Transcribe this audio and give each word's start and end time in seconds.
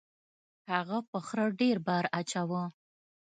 هغه 0.71 0.97
په 1.09 1.17
خره 1.27 1.45
ډیر 1.59 1.77
بار 1.87 2.05
اچاوه. 2.19 2.63